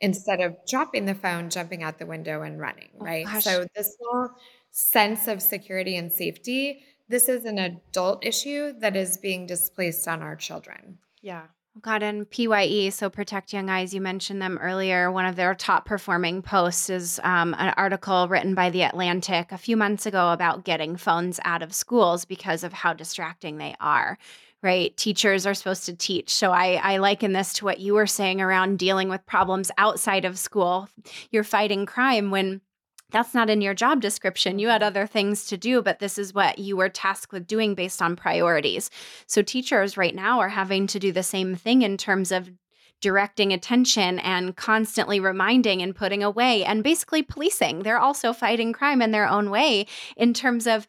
[0.00, 3.26] instead of dropping the phone, jumping out the window and running, oh, right?
[3.42, 4.30] So, this whole
[4.70, 10.22] sense of security and safety, this is an adult issue that is being displaced on
[10.22, 10.98] our children.
[11.22, 11.46] Yeah.
[11.80, 15.12] God, and PYE, so Protect Young Eyes, you mentioned them earlier.
[15.12, 19.58] One of their top performing posts is um, an article written by The Atlantic a
[19.58, 24.18] few months ago about getting phones out of schools because of how distracting they are.
[24.60, 24.96] Right.
[24.96, 26.34] Teachers are supposed to teach.
[26.34, 30.24] So I, I liken this to what you were saying around dealing with problems outside
[30.24, 30.88] of school.
[31.30, 32.60] You're fighting crime when
[33.10, 34.58] that's not in your job description.
[34.58, 34.88] You had mm-hmm.
[34.88, 38.16] other things to do, but this is what you were tasked with doing based on
[38.16, 38.90] priorities.
[39.26, 42.50] So teachers right now are having to do the same thing in terms of
[43.00, 47.80] directing attention and constantly reminding and putting away and basically policing.
[47.80, 50.86] They're also fighting crime in their own way in terms of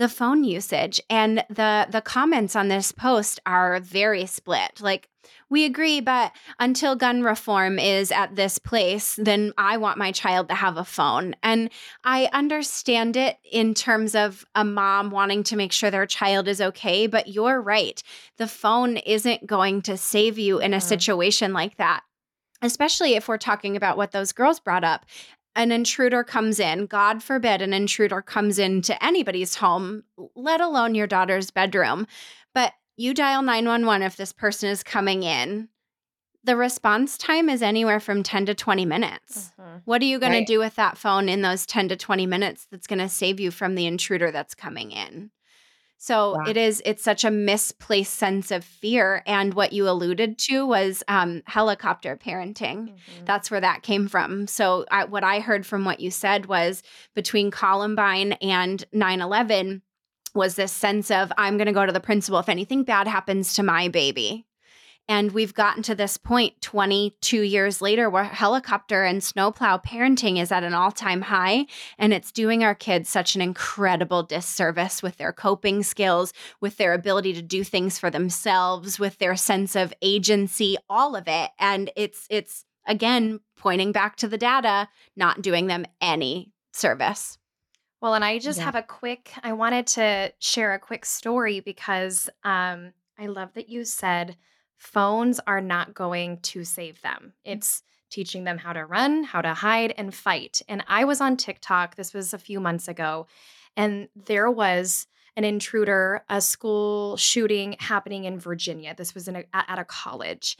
[0.00, 4.80] the phone usage and the the comments on this post are very split.
[4.80, 5.10] Like
[5.50, 10.48] we agree, but until gun reform is at this place, then I want my child
[10.48, 11.36] to have a phone.
[11.42, 11.68] And
[12.02, 16.62] I understand it in terms of a mom wanting to make sure their child is
[16.62, 18.02] okay, but you're right.
[18.38, 20.88] The phone isn't going to save you in a mm-hmm.
[20.88, 22.04] situation like that
[22.62, 25.06] especially if we're talking about what those girls brought up.
[25.60, 31.06] An intruder comes in, God forbid, an intruder comes into anybody's home, let alone your
[31.06, 32.06] daughter's bedroom.
[32.54, 35.68] But you dial 911 if this person is coming in.
[36.44, 39.50] The response time is anywhere from 10 to 20 minutes.
[39.60, 39.78] Mm-hmm.
[39.84, 40.46] What are you going right.
[40.46, 43.38] to do with that phone in those 10 to 20 minutes that's going to save
[43.38, 45.30] you from the intruder that's coming in?
[46.02, 49.22] So it is, it's such a misplaced sense of fear.
[49.26, 52.88] And what you alluded to was um, helicopter parenting.
[52.88, 53.24] Mm-hmm.
[53.26, 54.46] That's where that came from.
[54.46, 56.82] So I, what I heard from what you said was
[57.14, 59.82] between Columbine and 9 11,
[60.34, 63.52] was this sense of I'm going to go to the principal if anything bad happens
[63.54, 64.46] to my baby.
[65.10, 70.52] And we've gotten to this point 22 years later where helicopter and snowplow parenting is
[70.52, 71.66] at an all time high.
[71.98, 76.94] And it's doing our kids such an incredible disservice with their coping skills, with their
[76.94, 81.50] ability to do things for themselves, with their sense of agency, all of it.
[81.58, 87.36] And it's, it's again, pointing back to the data, not doing them any service.
[88.00, 88.66] Well, and I just yeah.
[88.66, 93.68] have a quick, I wanted to share a quick story because um, I love that
[93.68, 94.36] you said
[94.80, 97.34] phones are not going to save them.
[97.44, 100.62] It's teaching them how to run, how to hide, and fight.
[100.68, 103.26] And I was on TikTok, this was a few months ago,
[103.76, 108.94] and there was an intruder, a school shooting happening in Virginia.
[108.96, 110.56] This was a, at a college.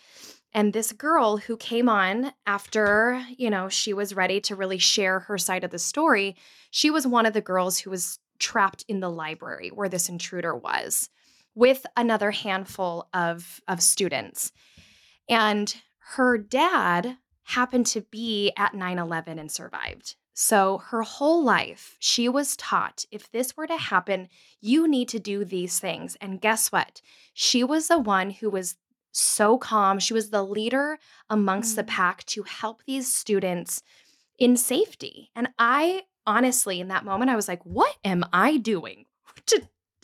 [0.52, 5.20] And this girl who came on after, you know, she was ready to really share
[5.20, 6.36] her side of the story,
[6.70, 10.54] she was one of the girls who was trapped in the library where this intruder
[10.54, 11.08] was
[11.60, 14.50] with another handful of, of students.
[15.28, 15.72] And
[16.14, 20.16] her dad happened to be at 9 11 and survived.
[20.32, 24.30] So, her whole life, she was taught if this were to happen,
[24.62, 26.16] you need to do these things.
[26.18, 27.02] And guess what?
[27.34, 28.76] She was the one who was
[29.12, 29.98] so calm.
[29.98, 31.76] She was the leader amongst mm.
[31.76, 33.82] the pack to help these students
[34.38, 35.30] in safety.
[35.36, 39.04] And I honestly, in that moment, I was like, what am I doing
[39.46, 39.60] to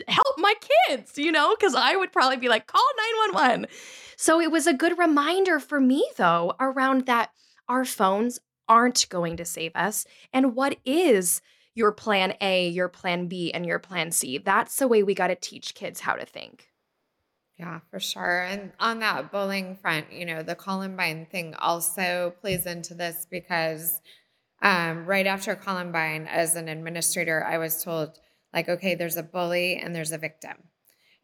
[0.09, 0.55] help my
[0.89, 1.19] kids?
[1.19, 2.85] You know, because I would probably be like, call
[3.33, 3.67] 911.
[4.17, 7.31] So it was a good reminder for me, though, around that
[7.69, 10.07] our phones aren't going to save us.
[10.33, 11.41] And what is
[11.75, 14.39] your plan A, your plan B, and your plan C?
[14.39, 16.69] That's the way we got to teach kids how to think.
[17.59, 18.43] Yeah, for sure.
[18.43, 24.01] And on that bullying front, you know, the Columbine thing also plays into this because
[24.63, 28.19] um, right after Columbine, as an administrator, I was told,
[28.53, 30.57] like, okay, there's a bully and there's a victim.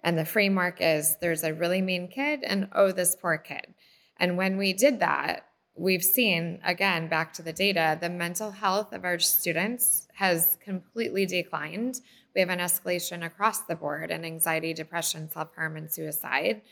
[0.05, 3.75] And the framework is there's a really mean kid and oh, this poor kid.
[4.17, 8.93] And when we did that, we've seen, again, back to the data, the mental health
[8.93, 12.01] of our students has completely declined
[12.35, 16.63] we have an escalation across the board in anxiety, depression, self harm, and suicide.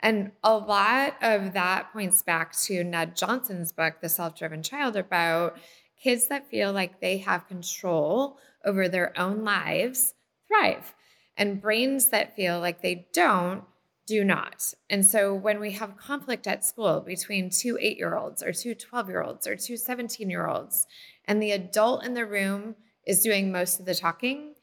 [0.00, 4.96] And a lot of that points back to Ned Johnson's book, The Self Driven Child,
[4.96, 5.58] about
[6.02, 10.14] kids that feel like they have control over their own lives
[10.48, 10.94] thrive,
[11.36, 13.64] and brains that feel like they don't
[14.06, 14.74] do not.
[14.90, 18.74] And so when we have conflict at school between two eight year olds or two
[18.74, 20.86] 12 year olds or two 17 year olds,
[21.24, 22.74] and the adult in the room
[23.06, 24.54] is doing most of the talking,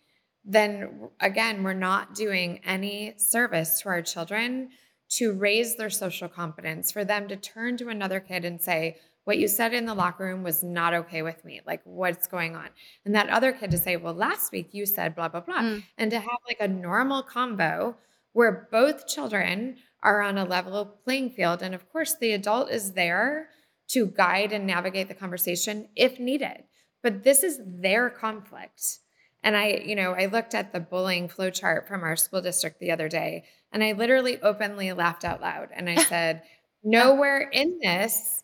[0.45, 4.69] then again, we're not doing any service to our children
[5.09, 9.37] to raise their social competence, for them to turn to another kid and say, what
[9.37, 11.61] you said in the locker room was not okay with me.
[11.65, 12.69] Like, what's going on?
[13.05, 15.61] And that other kid to say, well, last week you said blah, blah, blah.
[15.61, 15.83] Mm.
[15.97, 17.95] And to have like a normal combo
[18.33, 21.61] where both children are on a level playing field.
[21.61, 23.49] And of course, the adult is there
[23.89, 26.63] to guide and navigate the conversation if needed.
[27.03, 28.99] But this is their conflict.
[29.43, 32.79] And I, you know, I looked at the bullying flow chart from our school district
[32.79, 35.69] the other day and I literally openly laughed out loud.
[35.73, 36.43] And I said,
[36.83, 38.38] nowhere in this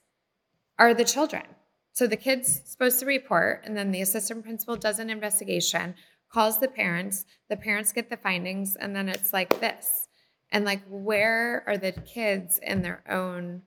[0.77, 1.43] are the children.
[1.93, 5.95] So the kid's supposed to report, and then the assistant principal does an investigation,
[6.29, 10.09] calls the parents, the parents get the findings, and then it's like this.
[10.51, 13.61] And like, where are the kids in their own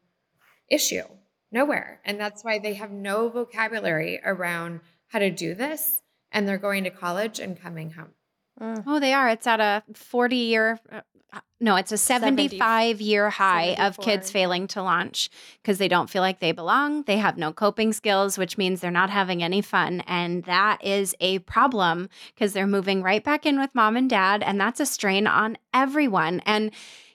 [0.70, 1.04] issue?
[1.50, 2.00] Nowhere.
[2.04, 6.02] And that's why they have no vocabulary around how to do this.
[6.30, 8.12] And they're going to college and coming home.
[8.60, 8.84] Mm.
[8.86, 9.28] Oh, they are.
[9.28, 11.00] It's at a 40 year, uh,
[11.32, 12.58] uh, no, it's a 75
[12.96, 13.86] 70, year high 74.
[13.86, 15.28] of kids failing to launch
[15.62, 17.02] because they don't feel like they belong.
[17.02, 20.00] They have no coping skills, which means they're not having any fun.
[20.06, 24.42] And that is a problem because they're moving right back in with mom and dad.
[24.42, 26.40] And that's a strain on everyone.
[26.46, 26.70] And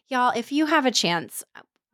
[0.08, 1.44] y'all, if you have a chance,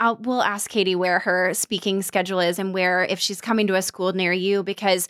[0.01, 3.75] I'll, we'll ask Katey where her speaking schedule is and where if she's coming to
[3.75, 5.07] a school near you because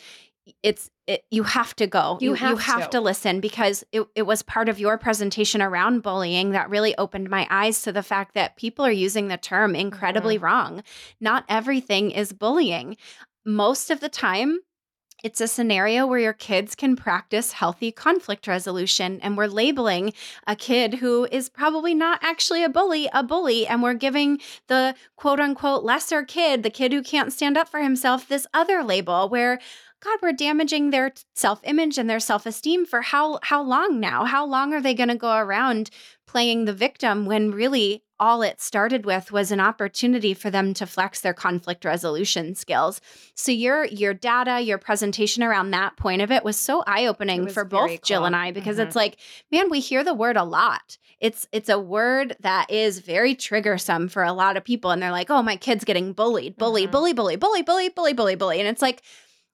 [0.63, 2.17] it's it, you have to go.
[2.21, 2.97] You, you have, you have to.
[2.97, 3.01] to.
[3.01, 7.47] listen because it, it was part of your presentation around bullying that really opened my
[7.49, 10.45] eyes to the fact that people are using the term incredibly mm-hmm.
[10.45, 10.83] wrong.
[11.19, 12.97] Not everything is bullying.
[13.45, 14.59] Most of the time,
[15.23, 20.13] it's a scenario where your kids can practice healthy conflict resolution, and we're labeling
[20.47, 24.95] a kid who is probably not actually a bully a bully, and we're giving the
[25.17, 29.27] quote unquote lesser kid, the kid who can't stand up for himself, this other label
[29.27, 29.59] where
[30.01, 34.25] God, we're damaging their self-image and their self-esteem for how how long now?
[34.25, 35.89] How long are they going to go around
[36.25, 40.85] playing the victim when really all it started with was an opportunity for them to
[40.85, 42.99] flex their conflict resolution skills.
[43.33, 47.53] So your your data, your presentation around that point of it was so eye-opening was
[47.53, 47.97] for both cool.
[48.03, 48.87] Jill and I because mm-hmm.
[48.87, 49.17] it's like,
[49.51, 50.97] man, we hear the word a lot.
[51.19, 55.11] It's it's a word that is very triggersome for a lot of people and they're
[55.11, 56.57] like, "Oh, my kid's getting bullied.
[56.57, 56.91] Bully, mm-hmm.
[56.91, 59.01] bully, bully, bully, bully, bully, bully, bully." And it's like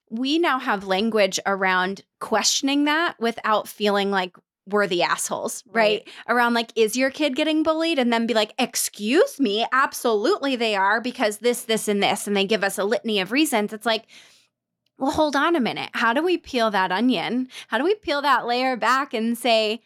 [0.10, 4.36] we now have language around questioning that without feeling like
[4.68, 6.04] we're the assholes, right?
[6.06, 6.10] right?
[6.28, 8.00] Around like, is your kid getting bullied?
[8.00, 12.26] And then be like, excuse me, absolutely they are because this, this, and this.
[12.26, 13.74] And they give us a litany of reasons.
[13.74, 14.06] It's like,
[14.98, 15.90] well, hold on a minute.
[15.94, 17.48] How do we peel that onion?
[17.68, 19.82] How do we peel that layer back and say,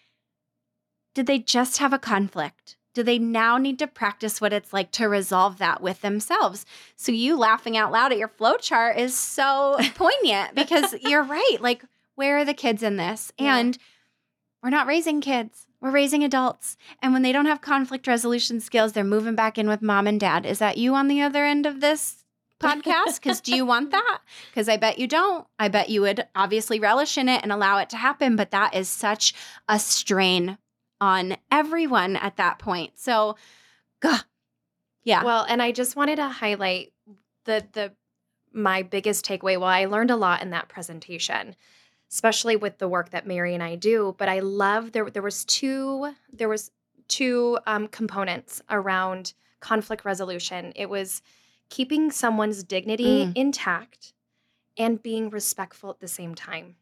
[1.13, 2.77] did they just have a conflict?
[2.99, 6.65] Do they now need to practice what it's like to resolve that with themselves?
[6.97, 11.57] So you laughing out loud at your flowchart is so poignant because you're right.
[11.61, 11.85] Like,
[12.15, 13.31] where are the kids in this?
[13.39, 13.55] Yeah.
[13.55, 13.77] And
[14.61, 15.65] we're not raising kids.
[15.79, 16.75] We're raising adults.
[17.01, 20.19] And when they don't have conflict resolution skills, they're moving back in with mom and
[20.19, 20.45] dad.
[20.45, 22.25] Is that you on the other end of this
[22.61, 23.21] podcast?
[23.23, 24.19] Because do you want that?
[24.51, 25.47] Because I bet you don't.
[25.57, 28.35] I bet you would obviously relish in it and allow it to happen.
[28.35, 29.33] But that is such
[29.69, 30.57] a strain
[31.01, 32.99] on everyone at that point.
[32.99, 33.35] So,
[33.99, 34.23] gah,
[35.03, 35.23] yeah.
[35.23, 36.93] Well, and I just wanted to highlight
[37.45, 37.93] the the
[38.51, 39.59] my biggest takeaway.
[39.59, 41.55] Well, I learned a lot in that presentation,
[42.11, 44.15] especially with the work that Mary and I do.
[44.17, 46.71] But I love there there was two there was
[47.07, 50.71] two um, components around conflict resolution.
[50.75, 51.21] It was
[51.69, 53.31] keeping someone's dignity mm.
[53.35, 54.13] intact
[54.77, 56.75] and being respectful at the same time.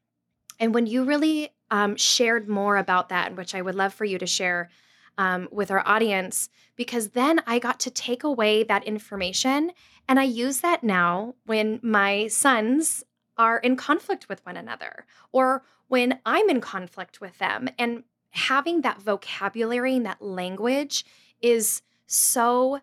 [0.59, 4.17] And when you really um, shared more about that, which I would love for you
[4.17, 4.69] to share
[5.17, 9.71] um, with our audience, because then I got to take away that information
[10.07, 13.03] and I use that now when my sons
[13.37, 17.67] are in conflict with one another or when I'm in conflict with them.
[17.77, 21.05] And having that vocabulary and that language
[21.41, 22.79] is so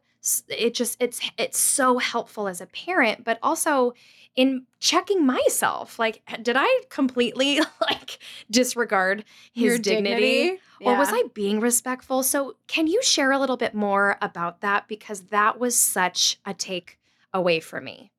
[0.48, 3.92] it just it's it's so helpful as a parent but also
[4.36, 8.18] in checking myself like did i completely like
[8.50, 10.60] disregard his Your dignity, dignity?
[10.80, 10.94] Yeah.
[10.94, 14.88] or was i being respectful so can you share a little bit more about that
[14.88, 16.98] because that was such a take
[17.32, 18.10] away for me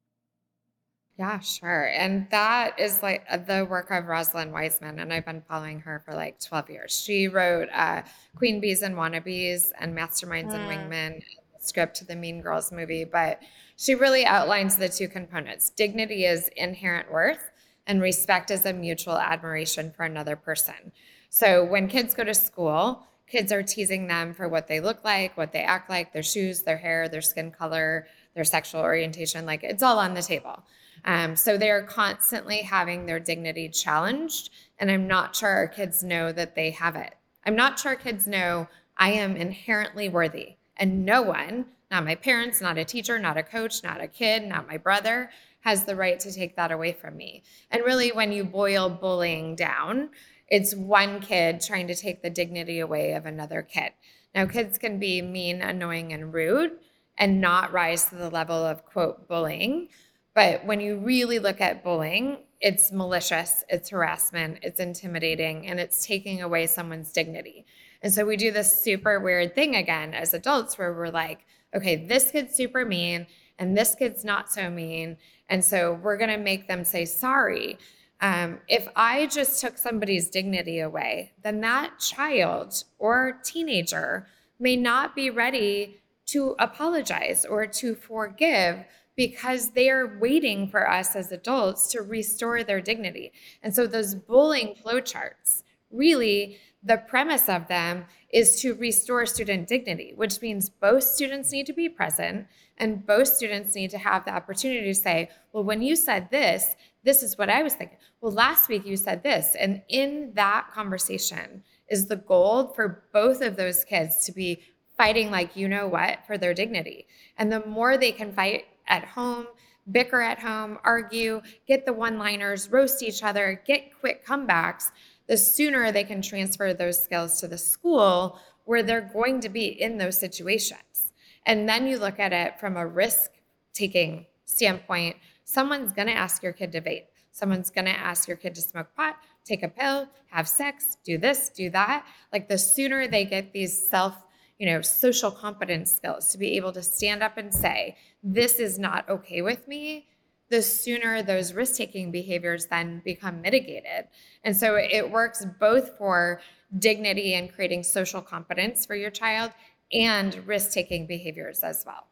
[1.17, 1.85] yeah, sure.
[1.97, 6.01] And that is like uh, the work of Rosalind Wiseman, and I've been following her
[6.03, 7.01] for like 12 years.
[7.01, 8.01] She wrote uh,
[8.35, 10.55] Queen Bees and Wannabes and Masterminds mm.
[10.55, 11.21] and Wingmen
[11.65, 13.41] script to the Mean Girls movie, but
[13.75, 15.69] she really outlines the two components.
[15.69, 17.51] Dignity is inherent worth,
[17.87, 20.91] and respect is a mutual admiration for another person.
[21.29, 25.35] So when kids go to school, kids are teasing them for what they look like,
[25.35, 29.45] what they act like, their shoes, their hair, their skin color, their sexual orientation.
[29.45, 30.63] Like it's all on the table.
[31.03, 34.49] Um, so they're constantly having their dignity challenged.
[34.79, 37.15] And I'm not sure our kids know that they have it.
[37.45, 40.55] I'm not sure kids know I am inherently worthy.
[40.77, 44.43] And no one, not my parents, not a teacher, not a coach, not a kid,
[44.43, 45.29] not my brother,
[45.61, 47.43] has the right to take that away from me.
[47.71, 50.09] And really, when you boil bullying down,
[50.47, 53.91] it's one kid trying to take the dignity away of another kid.
[54.33, 56.73] Now, kids can be mean, annoying, and rude
[57.17, 59.87] and not rise to the level of quote bullying.
[60.33, 66.05] But when you really look at bullying, it's malicious, it's harassment, it's intimidating, and it's
[66.05, 67.65] taking away someone's dignity.
[68.01, 71.45] And so we do this super weird thing again as adults where we're like,
[71.75, 73.27] okay, this kid's super mean
[73.59, 75.17] and this kid's not so mean.
[75.49, 77.77] And so we're going to make them say sorry.
[78.21, 84.27] Um, if I just took somebody's dignity away, then that child or teenager
[84.59, 88.85] may not be ready to apologize or to forgive
[89.15, 93.31] because they are waiting for us as adults to restore their dignity.
[93.63, 100.13] And so those bullying flowcharts, really, the premise of them is to restore student dignity,
[100.15, 102.47] which means both students need to be present
[102.77, 106.75] and both students need to have the opportunity to say, well, when you said this,
[107.03, 107.97] this is what I was thinking.
[108.19, 109.55] Well, last week you said this.
[109.57, 114.61] And in that conversation is the goal for both of those kids to be
[114.97, 117.07] fighting like you know what for their dignity.
[117.37, 119.47] And the more they can fight at home,
[119.91, 124.91] bicker at home, argue, get the one liners, roast each other, get quick comebacks,
[125.27, 129.65] the sooner they can transfer those skills to the school where they're going to be
[129.65, 131.11] in those situations.
[131.45, 133.31] And then you look at it from a risk
[133.73, 135.17] taking standpoint.
[135.43, 137.05] Someone's going to ask your kid to vape.
[137.31, 141.17] Someone's going to ask your kid to smoke pot, take a pill, have sex, do
[141.17, 142.05] this, do that.
[142.31, 144.15] Like the sooner they get these self
[144.57, 148.79] you know, social competence skills to be able to stand up and say, this is
[148.79, 150.07] not okay with me,
[150.49, 154.07] the sooner those risk taking behaviors then become mitigated.
[154.43, 156.39] And so it works both for
[156.77, 159.51] dignity and creating social competence for your child
[159.91, 162.07] and risk taking behaviors as well.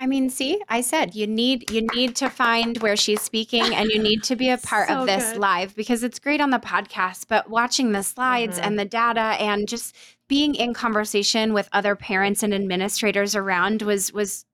[0.00, 3.88] I mean, see, I said you need you need to find where she's speaking and
[3.90, 5.40] you need to be a part so of this good.
[5.40, 8.66] live because it's great on the podcast, but watching the slides mm-hmm.
[8.66, 9.94] and the data and just
[10.28, 14.44] being in conversation with other parents and administrators around was was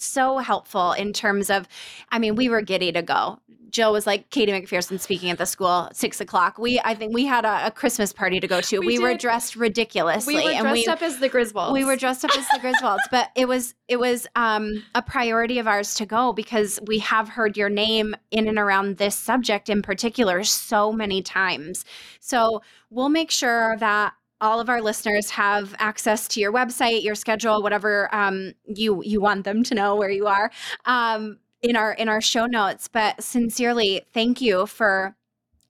[0.00, 1.66] so helpful in terms of
[2.10, 3.38] i mean we were giddy to go.
[3.70, 6.56] Jill was like Katey McPherson speaking at the school six o'clock.
[6.58, 8.78] We i think we had a, a christmas party to go to.
[8.78, 11.72] We, we were dressed ridiculously we were dressed we, up as the griswolds.
[11.72, 15.58] we were dressed up as the griswolds but it was it was um, a priority
[15.58, 19.68] of ours to go because we have heard your name in and around this subject
[19.68, 21.86] in particular so many times.
[22.20, 27.14] So we'll make sure that all of our listeners have access to your website, your
[27.14, 30.50] schedule, whatever um, you you want them to know where you are
[30.84, 32.88] um, in our in our show notes.
[32.88, 35.16] But sincerely, thank you for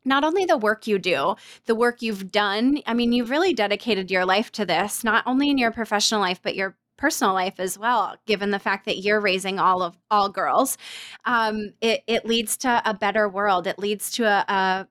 [0.05, 2.81] not only the work you do, the work you've done.
[2.87, 6.41] I mean, you've really dedicated your life to this, not only in your professional life,
[6.43, 10.29] but your personal life as well given the fact that you're raising all of all
[10.29, 10.77] girls
[11.25, 14.89] um, it, it leads to a better world it leads to a, a,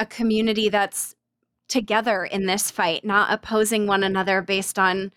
[0.00, 1.14] a community that's
[1.68, 5.12] together in this fight, not opposing one another based on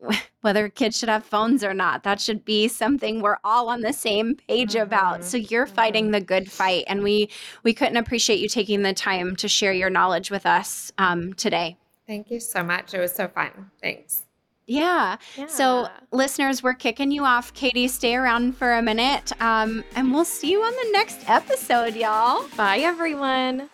[0.40, 2.02] whether kids should have phones or not.
[2.02, 4.82] That should be something we're all on the same page mm-hmm.
[4.82, 5.24] about.
[5.24, 5.74] So you're mm-hmm.
[5.74, 7.30] fighting the good fight, and we
[7.62, 11.76] we couldn't appreciate you taking the time to share your knowledge with us um, today.
[12.06, 12.92] Thank you so much.
[12.92, 13.70] It was so fun.
[13.80, 14.24] Thanks.
[14.66, 15.16] Yeah.
[15.36, 15.46] yeah.
[15.46, 17.52] So, listeners, we're kicking you off.
[17.52, 21.94] Katey, stay around for a minute, um, and we'll see you on the next episode,
[21.94, 22.46] y'all.
[22.56, 23.68] Bye, everyone.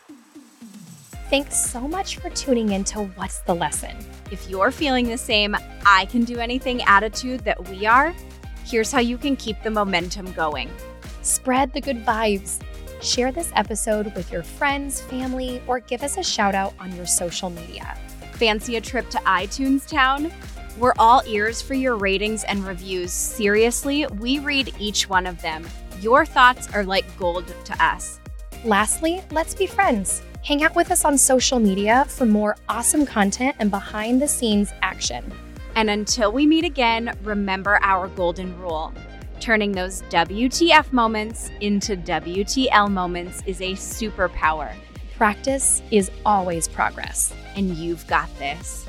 [1.31, 3.97] Thanks so much for tuning in to What's the Lesson.
[4.33, 5.57] If you're feeling the same
[5.87, 8.13] I can do anything attitude that we are,
[8.65, 10.69] here's how you can keep the momentum going.
[11.23, 12.61] Spread the good vibes.
[13.01, 17.07] Share this episode with your friends, family, or give us a shout out on your
[17.07, 17.97] social media.
[18.33, 20.33] Fancy a trip to iTunes Town?
[20.79, 23.13] We're all ears for your ratings and reviews.
[23.13, 25.65] Seriously, we read each one of them.
[26.01, 28.19] Your thoughts are like gold to us.
[28.65, 30.23] Lastly, let's be friends.
[30.43, 34.73] Hang out with us on social media for more awesome content and behind the scenes
[34.81, 35.31] action.
[35.77, 38.93] And until we meet again, remember our golden rule.
[39.39, 44.75] Turning those WTF moments into WTL moments is a superpower.
[45.15, 47.35] Practice is always progress.
[47.55, 48.87] And you've got this.